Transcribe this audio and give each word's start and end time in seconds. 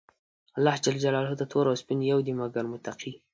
الله 0.57 0.75
ج 0.83 0.85
ته 1.39 1.45
تور 1.51 1.65
او 1.71 1.75
سپين 1.81 1.99
يو 2.11 2.19
دي، 2.25 2.33
مګر 2.39 2.65
متقي. 2.73 3.13